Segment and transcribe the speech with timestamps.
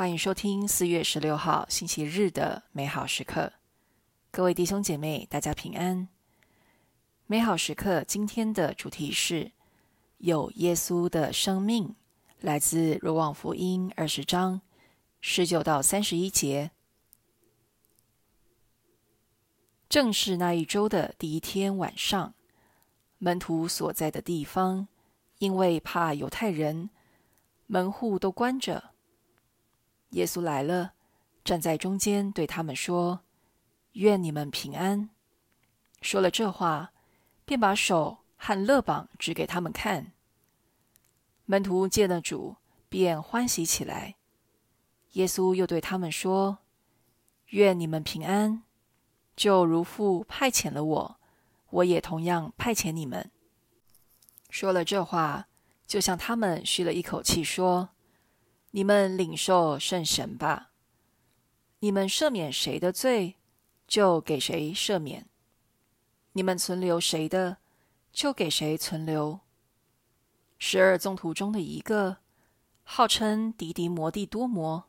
[0.00, 3.52] 欢迎收听四月十六号星期日的美好时刻，
[4.30, 6.08] 各位弟兄姐妹，大家平安。
[7.26, 9.52] 美好时刻今天的主题是
[10.16, 11.94] 有耶稣的生命，
[12.40, 14.62] 来自若望福音二十章
[15.20, 16.70] 十九到三十一节。
[19.90, 22.32] 正是那一周的第一天晚上，
[23.18, 24.88] 门徒所在的地方，
[25.40, 26.88] 因为怕犹太人，
[27.66, 28.89] 门户都关着。
[30.10, 30.94] 耶稣来了，
[31.44, 33.20] 站在中间，对他们说
[33.94, 35.10] ：“愿你们平安。”
[36.02, 36.92] 说了这话，
[37.44, 40.12] 便把手和勒膀指给他们看。
[41.46, 42.56] 门徒见了主，
[42.88, 44.16] 便欢喜起来。
[45.12, 46.58] 耶稣又对他们说
[47.50, 48.62] ：“愿你们平安。
[49.36, 51.20] 就如父派遣了我，
[51.70, 53.30] 我也同样派遣你们。”
[54.50, 55.46] 说了这话，
[55.86, 57.90] 就向他们嘘了一口气，说。
[58.72, 60.70] 你们领受圣神吧。
[61.80, 63.36] 你们赦免谁的罪，
[63.86, 65.24] 就给谁赦免；
[66.32, 67.58] 你们存留谁的，
[68.12, 69.40] 就给谁存留。
[70.58, 72.18] 十二宗徒中的一个，
[72.84, 74.84] 号称迪迪摩地多摩，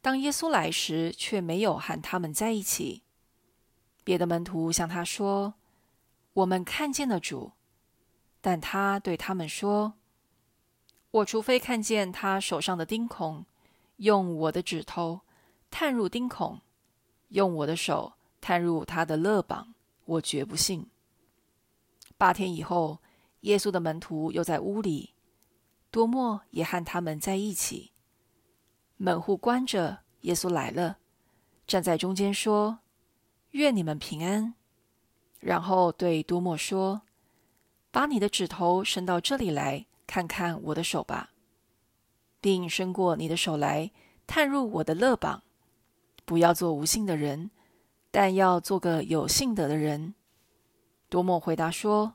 [0.00, 3.02] 当耶稣来时，却没有和他们在一起。
[4.04, 5.54] 别的门徒向他说
[6.34, 7.52] ：“我们看见了主。”
[8.40, 9.97] 但他对他们说。
[11.10, 13.46] 我除非看见他手上的钉孔，
[13.96, 15.22] 用我的指头
[15.70, 16.60] 探入钉孔，
[17.28, 20.86] 用我的手探入他的肋膀，我绝不信。
[22.18, 22.98] 八天以后，
[23.40, 25.14] 耶稣的门徒又在屋里，
[25.90, 27.92] 多默也和他们在一起。
[28.96, 30.98] 门户关着，耶稣来了，
[31.66, 32.80] 站在中间说
[33.52, 34.54] ：“愿你们平安。”
[35.40, 37.02] 然后对多默说
[37.90, 41.30] ：“把你的指头伸到这里来。”看看我的手吧，
[42.40, 43.92] 并伸过你的手来，
[44.26, 45.42] 探入我的肋膀。
[46.24, 47.50] 不要做无信的人，
[48.10, 50.14] 但要做个有信德的人。
[51.10, 52.14] 多默回答说：“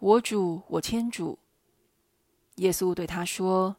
[0.00, 1.38] 我主，我天主。”
[2.56, 3.76] 耶稣对他说：“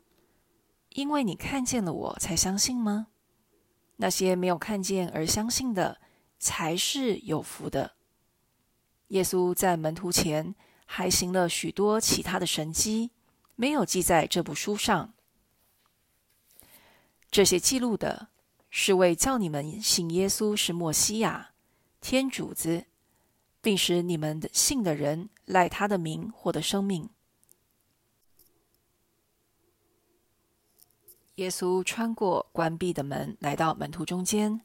[0.93, 3.07] 因为你看见了我才相信吗？
[3.97, 5.99] 那些没有看见而相信的，
[6.37, 7.93] 才是有福的。”
[9.09, 10.53] 耶稣在门徒前。
[10.91, 13.11] 还行了许多其他的神迹，
[13.55, 15.13] 没有记在这部书上。
[17.29, 18.29] 这些记录的
[18.71, 21.51] 是为叫你们信耶稣是默西亚，
[22.01, 22.87] 天主子，
[23.61, 27.07] 并使你们的信的人赖他的名获得生命。
[31.35, 34.59] 耶稣穿过关闭的门，来到门徒中间。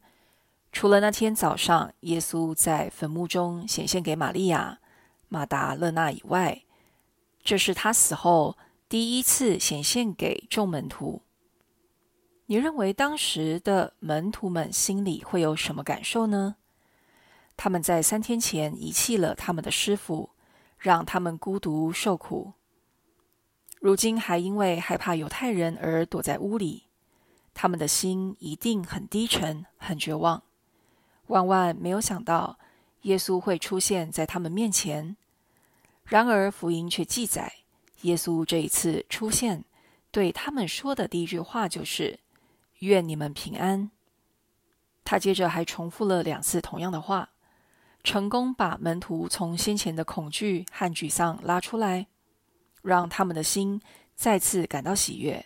[0.71, 4.79] 除了那天早上，耶稣在坟墓中显现给玛利亚。
[5.35, 6.63] 马达勒纳以外，
[7.43, 8.57] 这是他死后
[8.87, 11.23] 第一次显现给众门徒。
[12.45, 16.55] 你认为当时的门徒们心里会有什么感受呢？
[17.57, 20.29] 他们在三天前遗弃了他们的师傅，
[20.77, 22.53] 让他们孤独受苦。
[23.81, 26.83] 如今还因为害怕犹太人而躲在屋里，
[27.53, 30.43] 他们的心一定很低沉、很绝望。
[31.27, 32.57] 万万没有想到。
[33.05, 35.15] 耶稣会出现在他们面前，
[36.05, 37.51] 然而福音却记载，
[38.01, 39.65] 耶稣这一次出现，
[40.11, 42.19] 对他们说的第一句话就是
[42.79, 43.89] “愿你们平安”。
[45.03, 47.29] 他接着还重复了两次同样的话，
[48.03, 52.07] 成功把门徒从先前的恐惧和沮丧拉出来，
[52.81, 53.81] 让他们的心
[54.15, 55.45] 再次感到喜悦。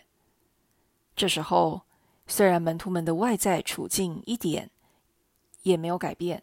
[1.16, 1.82] 这时候，
[2.26, 4.70] 虽然门徒们的外在处境一点
[5.62, 6.42] 也没有改变。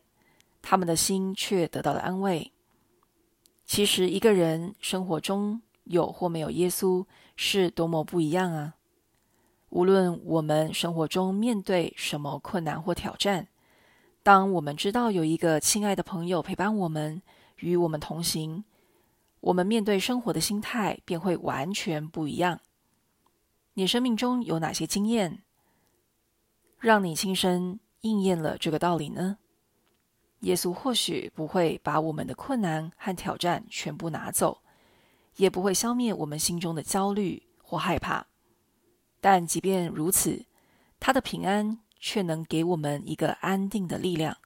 [0.62, 2.52] 他们的心却得到了安慰。
[3.68, 7.06] 其实，一个人生活中有或没有耶稣，
[7.36, 8.78] 是多么不一样啊！
[9.70, 13.50] 无论我们生活中面对什么困难或挑战，
[14.24, 17.22] 当我们知道有一个亲爱的朋友陪伴我们，
[17.58, 18.64] 与我们同行，
[19.42, 22.62] 我们面对生活的心态便会完全不一样。
[23.74, 25.44] 你生命中有哪些经验，
[26.80, 29.38] 让你亲身应验了这个道理呢？
[30.42, 34.62] 耶稣或许不会把我们的困难和挑战全部拿走，
[35.38, 38.28] 也不会消灭我们心中的焦虑或害怕。
[39.20, 40.46] 但即便如此，
[41.00, 44.38] 他的平安却能给我们一个安定的力量。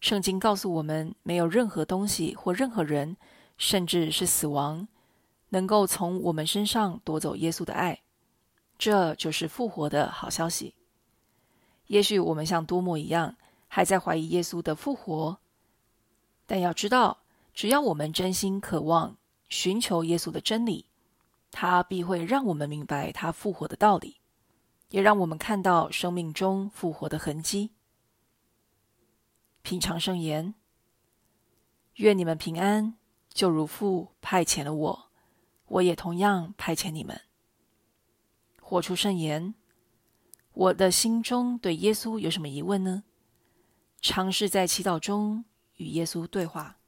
[0.00, 3.16] 圣经告诉我们，没有任何东西或任何人，
[3.56, 4.88] 甚至是死亡，
[5.50, 8.00] 能够从我们身上夺走耶稣的爱。
[8.76, 10.74] 这就是复活的好消息。
[11.86, 13.36] 也许我们像多默一样。
[13.72, 15.38] 还在怀疑耶稣的复活，
[16.44, 17.22] 但要知道，
[17.54, 19.16] 只要我们真心渴望
[19.48, 20.86] 寻求耶稣的真理，
[21.52, 24.16] 他必会让我们明白他复活的道理。
[24.88, 27.70] 也让我们看到生命中复活的痕迹。
[29.62, 30.52] 品尝圣言，
[31.94, 32.96] 愿你们平安，
[33.32, 35.10] 就如父派遣了我，
[35.66, 37.20] 我也同样派遣你们。
[38.60, 39.54] 活出圣言，
[40.54, 43.04] 我的心中对耶稣有什么疑问呢？
[44.00, 45.44] 尝试在祈祷中
[45.76, 46.78] 与耶稣对话。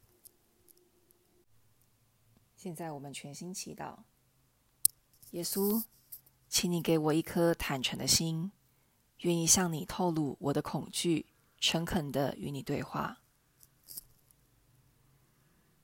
[2.56, 3.99] 现在我们全心祈祷，
[5.32, 5.85] 耶稣，
[6.49, 8.53] 请你给我一颗坦诚的心，
[9.19, 11.26] 愿意向你透露我的恐惧，
[11.59, 13.21] 诚恳的与你对话。